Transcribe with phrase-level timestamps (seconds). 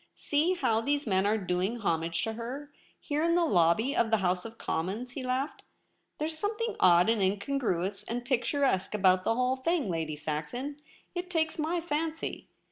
[0.09, 4.09] * See how these men are doing homage to her, here in the lobby of
[4.09, 5.61] the House of Commons,' he laughed.'
[6.17, 10.77] There's something odd, and incongruous, and pictur esque about the whole thing, Lady Saxon.
[11.13, 12.49] It takes my fancy.